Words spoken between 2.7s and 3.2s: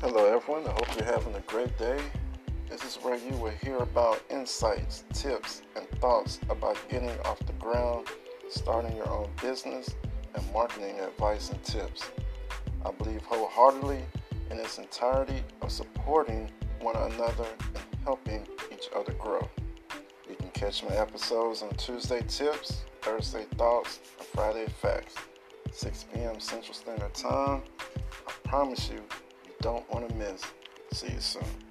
This is where